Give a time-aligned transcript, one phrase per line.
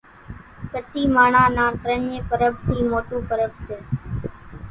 [0.71, 3.77] ڪڇي ماڻۿان نان ترڃي پرٻ ٿي موٽون پرٻ سي